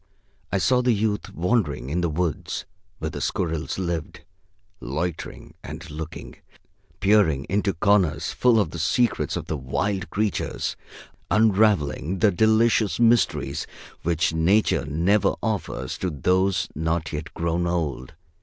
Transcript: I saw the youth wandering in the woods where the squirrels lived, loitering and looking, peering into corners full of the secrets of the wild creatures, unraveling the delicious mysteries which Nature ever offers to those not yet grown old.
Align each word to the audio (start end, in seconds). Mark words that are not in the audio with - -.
I 0.51 0.57
saw 0.57 0.81
the 0.81 0.93
youth 0.95 1.31
wandering 1.31 1.91
in 1.91 2.01
the 2.01 2.09
woods 2.09 2.65
where 2.97 3.11
the 3.11 3.21
squirrels 3.21 3.77
lived, 3.77 4.21
loitering 4.79 5.53
and 5.63 5.87
looking, 5.91 6.37
peering 6.99 7.45
into 7.47 7.75
corners 7.75 8.31
full 8.31 8.59
of 8.59 8.71
the 8.71 8.79
secrets 8.79 9.35
of 9.37 9.45
the 9.45 9.57
wild 9.57 10.09
creatures, 10.09 10.75
unraveling 11.29 12.17
the 12.17 12.31
delicious 12.31 12.99
mysteries 12.99 13.67
which 14.01 14.33
Nature 14.33 14.87
ever 15.07 15.35
offers 15.43 15.99
to 15.99 16.09
those 16.09 16.67
not 16.73 17.13
yet 17.13 17.31
grown 17.35 17.67
old. 17.67 18.15